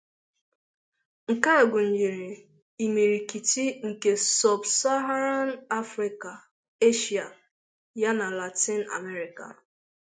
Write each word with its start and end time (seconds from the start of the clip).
Nke 1.31 1.49
a 1.61 1.63
gụnyere 1.71 2.27
imirikiti 2.85 3.65
nke 3.87 4.11
Sub-Saharan 4.37 5.49
Africa, 5.81 6.31
Asia, 6.89 7.27
yana 8.01 8.25
Latin 8.39 8.81
America. 8.99 9.45